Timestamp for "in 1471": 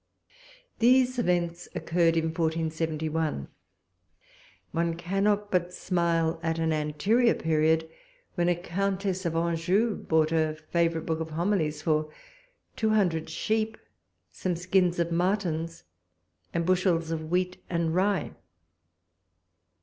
2.17-3.47